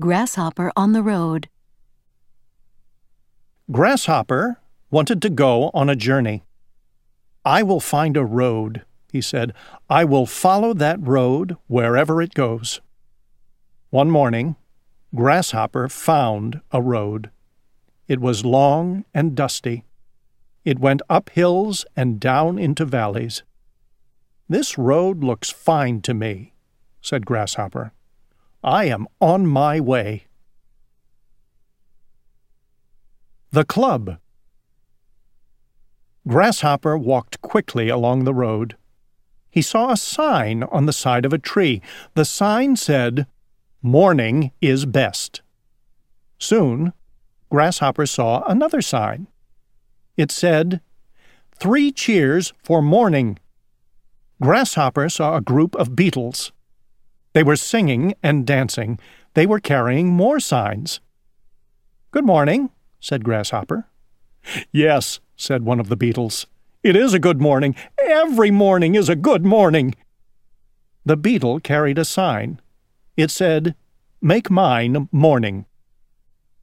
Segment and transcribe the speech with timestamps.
[0.00, 1.48] Grasshopper on the Road.
[3.68, 4.60] Grasshopper
[4.92, 6.44] wanted to go on a journey.
[7.44, 9.52] I will find a road, he said.
[9.90, 12.80] I will follow that road wherever it goes.
[13.90, 14.54] One morning,
[15.16, 17.30] Grasshopper found a road.
[18.06, 19.82] It was long and dusty.
[20.64, 23.42] It went up hills and down into valleys.
[24.48, 26.54] This road looks fine to me,
[27.02, 27.92] said Grasshopper.
[28.62, 30.24] I am on my way.
[33.50, 34.18] The Club
[36.26, 38.76] Grasshopper walked quickly along the road.
[39.50, 41.80] He saw a sign on the side of a tree.
[42.14, 43.26] The sign said,
[43.80, 45.40] Morning is best.
[46.38, 46.92] Soon,
[47.50, 49.28] Grasshopper saw another sign.
[50.18, 50.82] It said,
[51.58, 53.38] Three cheers for morning.
[54.42, 56.52] Grasshopper saw a group of beetles.
[57.38, 58.98] They were singing and dancing.
[59.34, 60.98] They were carrying more signs.
[62.10, 63.86] Good morning, said Grasshopper.
[64.72, 66.48] Yes, said one of the beetles.
[66.82, 67.76] It is a good morning.
[68.04, 69.94] Every morning is a good morning.
[71.04, 72.60] The beetle carried a sign.
[73.16, 73.76] It said,
[74.20, 75.66] Make mine morning.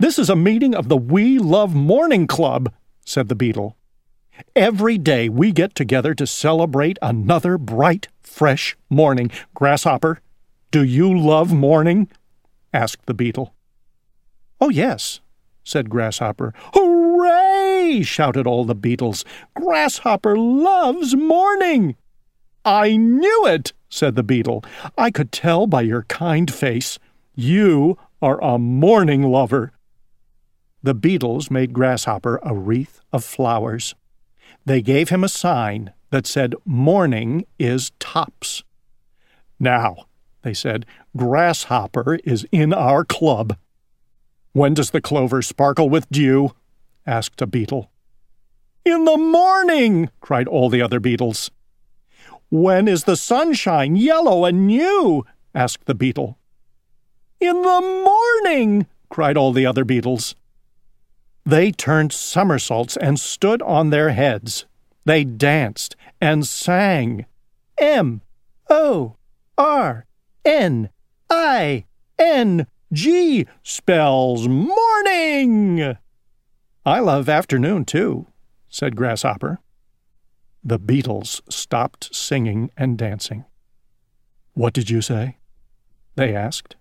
[0.00, 2.72] This is a meeting of the We Love Morning Club,
[3.04, 3.76] said the beetle.
[4.56, 9.30] Every day we get together to celebrate another bright, fresh morning.
[9.54, 10.20] Grasshopper,
[10.70, 12.08] do you love morning?
[12.72, 13.54] asked the beetle.
[14.60, 15.20] Oh, yes,
[15.64, 16.52] said Grasshopper.
[16.74, 18.02] Hooray!
[18.02, 19.24] shouted all the beetles.
[19.54, 21.96] Grasshopper loves morning.
[22.64, 24.64] I knew it, said the beetle.
[24.98, 26.98] I could tell by your kind face.
[27.34, 29.72] You are a morning lover.
[30.82, 33.94] The beetles made Grasshopper a wreath of flowers.
[34.64, 38.64] They gave him a sign that said, Morning is tops.
[39.58, 40.06] Now,
[40.46, 43.56] they said, Grasshopper is in our club.
[44.52, 46.52] When does the clover sparkle with dew?
[47.04, 47.90] asked a beetle.
[48.84, 51.50] In the morning, cried all the other beetles.
[52.48, 55.26] When is the sunshine yellow and new?
[55.52, 56.38] asked the beetle.
[57.40, 58.04] In the
[58.44, 60.36] morning, cried all the other beetles.
[61.44, 64.64] They turned somersaults and stood on their heads.
[65.04, 67.26] They danced and sang.
[67.78, 68.20] M
[68.70, 69.16] O
[69.58, 70.05] R
[70.46, 70.90] N
[71.28, 71.86] I
[72.20, 75.96] N G spells morning.
[76.86, 78.28] I love afternoon, too,
[78.68, 79.58] said Grasshopper.
[80.62, 83.44] The beetles stopped singing and dancing.
[84.54, 85.38] What did you say?
[86.14, 86.76] They asked.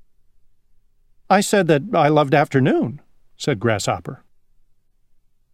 [1.27, 3.01] I said that I loved afternoon,
[3.35, 4.23] said Grasshopper.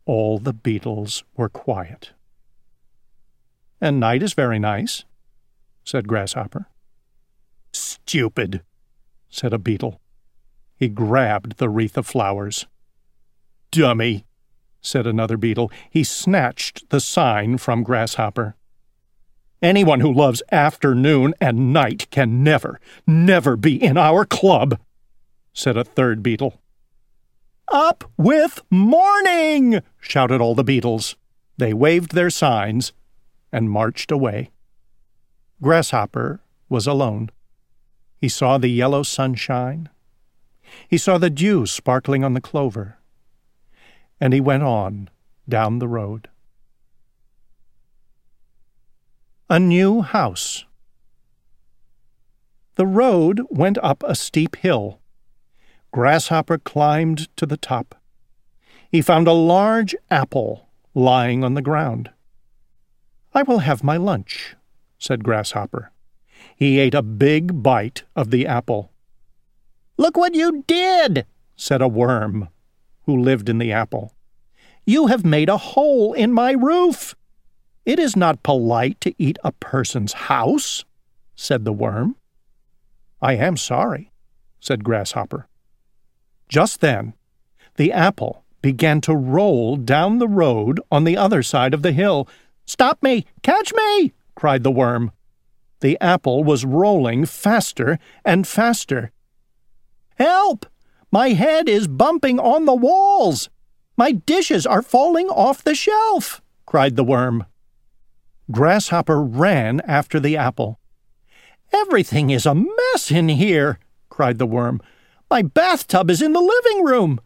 [0.06, 2.12] All the beetles were quiet.
[3.80, 5.06] And night is very nice,
[5.86, 6.68] said Grasshopper.
[8.12, 8.62] Stupid,
[9.30, 10.02] said a beetle.
[10.76, 12.68] He grabbed the wreath of flowers.
[13.72, 14.26] Dummy,
[14.82, 15.72] said another beetle.
[15.90, 18.58] He snatched the sign from Grasshopper.
[19.62, 24.78] Anyone who loves afternoon and night can never, never be in our club,
[25.54, 26.60] said a third beetle.
[27.72, 29.82] Up with morning!
[30.02, 31.16] shouted all the beetles.
[31.58, 32.92] They waved their signs
[33.54, 34.50] and marched away.
[35.62, 37.30] Grasshopper was alone.
[38.22, 39.90] He saw the yellow sunshine
[40.88, 42.98] he saw the dew sparkling on the clover,
[44.20, 45.10] and he went on
[45.48, 46.30] down the road.
[49.50, 50.66] A new house.
[52.76, 55.00] The road went up a steep hill.
[55.92, 57.96] Grasshopper climbed to the top.
[58.90, 62.12] He found a large apple lying on the ground.
[63.34, 64.56] I will have my lunch,
[64.98, 65.92] said Grasshopper.
[66.56, 68.92] He ate a big bite of the apple.
[69.98, 71.26] Look what you did,
[71.56, 72.50] said a worm
[73.04, 74.14] who lived in the apple.
[74.86, 77.16] You have made a hole in my roof.
[77.86, 80.86] It is not polite to eat a person's house,
[81.36, 82.16] said the worm.
[83.22, 84.12] I am sorry,
[84.60, 85.48] said Grasshopper.
[86.50, 87.14] Just then,
[87.76, 92.28] the apple began to roll down the road on the other side of the hill.
[92.66, 93.26] Stop me!
[93.42, 94.14] Catch me!
[94.36, 95.12] cried the worm.
[95.82, 99.12] The apple was rolling faster and faster.
[100.16, 100.66] Help!
[101.12, 103.50] My head is bumping on the walls!
[103.98, 106.42] My dishes are falling off the shelf!
[106.66, 107.46] cried the worm.
[108.50, 110.80] Grasshopper ran after the apple.
[111.74, 113.80] Everything is a mess in here,
[114.10, 114.82] cried the worm.
[115.30, 117.20] My bathtub is in the living room.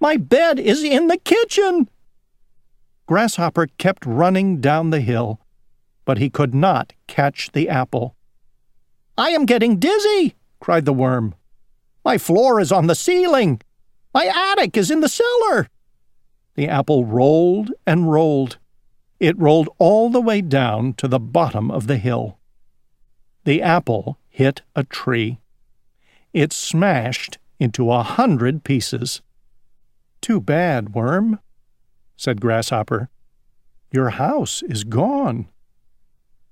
[0.00, 1.88] My bed is in the kitchen.
[3.06, 5.40] Grasshopper kept running down the hill,
[6.06, 8.16] but he could not catch the apple.
[9.18, 11.34] I am getting dizzy, cried the worm.
[12.04, 13.60] My floor is on the ceiling!
[14.14, 15.68] My attic is in the cellar!
[16.54, 18.56] The apple rolled and rolled.
[19.20, 22.38] It rolled all the way down to the bottom of the hill.
[23.44, 25.40] The apple hit a tree.
[26.32, 29.22] It smashed into a hundred pieces.
[30.20, 31.40] Too bad, Worm,
[32.16, 33.08] said Grasshopper.
[33.90, 35.48] Your house is gone.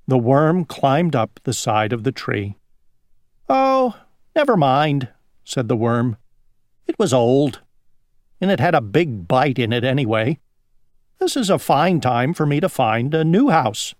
[0.07, 2.57] The worm climbed up the side of the tree.
[3.49, 3.99] Oh,
[4.37, 5.09] never mind,
[5.45, 6.17] said the worm.
[6.87, 7.61] It was old,
[8.41, 10.39] and it had a big bite in it anyway.
[11.19, 13.95] This is a fine time for me to find a new house.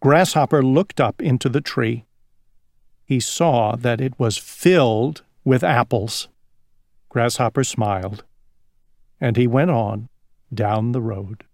[0.00, 2.04] Grasshopper looked up into the tree.
[3.04, 6.28] He saw that it was filled with apples.
[7.08, 8.24] Grasshopper smiled,
[9.20, 10.08] and he went on
[10.52, 11.44] down the road.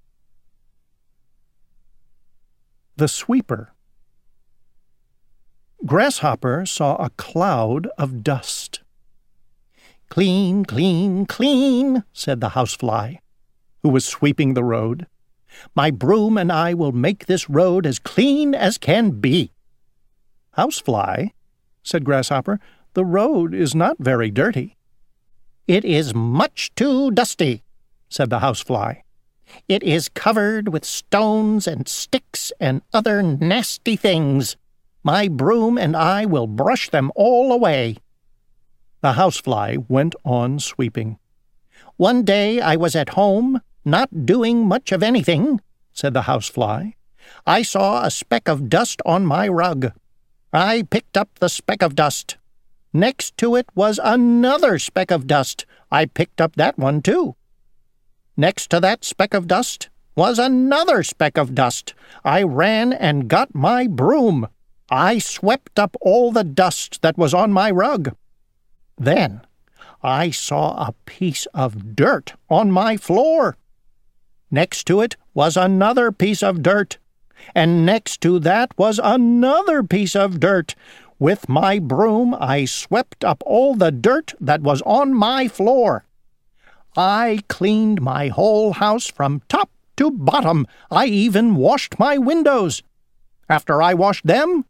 [2.96, 3.72] The Sweeper
[5.86, 8.82] Grasshopper saw a cloud of dust.
[10.10, 13.14] Clean, clean, clean, said the housefly,
[13.82, 15.06] who was sweeping the road.
[15.74, 19.52] My broom and I will make this road as clean as can be.
[20.52, 21.28] Housefly,
[21.82, 22.60] said Grasshopper,
[22.92, 24.76] the road is not very dirty.
[25.66, 27.62] It is much too dusty,
[28.10, 28.96] said the housefly.
[29.68, 34.56] It is covered with stones and sticks and other nasty things.
[35.02, 37.96] My broom and I will brush them all away.
[39.00, 41.18] The housefly went on sweeping.
[41.96, 45.60] One day I was at home, not doing much of anything,
[45.92, 46.90] said the housefly.
[47.46, 49.92] I saw a speck of dust on my rug.
[50.52, 52.36] I picked up the speck of dust.
[52.92, 55.66] Next to it was another speck of dust.
[55.90, 57.36] I picked up that one too.
[58.37, 61.94] Next to that speck of dust was another speck of dust.
[62.25, 64.49] I ran and got my broom.
[64.90, 68.14] I swept up all the dust that was on my rug.
[68.99, 69.43] Then
[70.02, 73.56] I saw a piece of dirt on my floor.
[74.50, 76.99] Next to it was another piece of dirt,
[77.55, 80.75] and next to that was another piece of dirt.
[81.19, 86.05] With my broom I swept up all the dirt that was on my floor.
[86.96, 90.66] I cleaned my whole house from top to bottom.
[90.90, 92.82] I even washed my windows.
[93.48, 94.64] After I washed them,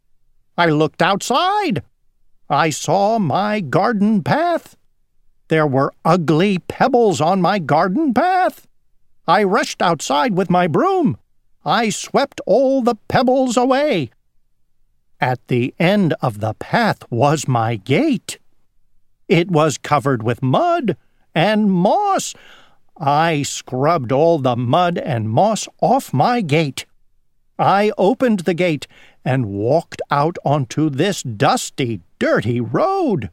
[0.57, 1.83] I looked outside.
[2.49, 4.77] I saw my garden path.
[5.47, 8.67] There were ugly pebbles on my garden path.
[9.27, 11.17] I rushed outside with my broom.
[11.65, 14.11] I swept all the pebbles away.
[15.19, 18.39] At the end of the path was my gate.
[19.29, 20.97] It was covered with mud
[21.33, 22.33] and moss.
[22.97, 26.85] I scrubbed all the mud and moss off my gate.
[27.57, 28.87] I opened the gate
[29.25, 33.29] and walked out onto this dusty, dirty road.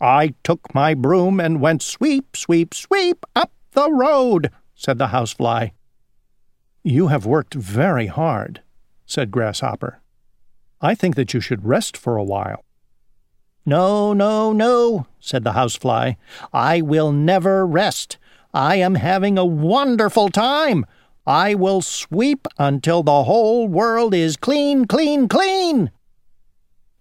[0.00, 5.68] I took my broom and went sweep, sweep, sweep up the road, said the housefly.
[6.82, 8.62] You have worked very hard,
[9.06, 10.00] said Grasshopper.
[10.80, 12.63] I think that you should rest for a while.
[13.66, 16.14] No, no, no, said the housefly.
[16.52, 18.18] I will never rest.
[18.52, 20.84] I am having a wonderful time.
[21.26, 25.90] I will sweep until the whole world is clean, clean, clean.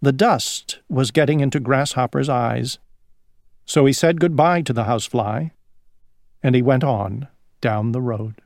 [0.01, 2.79] The dust was getting into Grasshopper's eyes.
[3.65, 5.49] So he said good-bye to the housefly,
[6.41, 7.27] and he went on
[7.61, 8.41] down the road.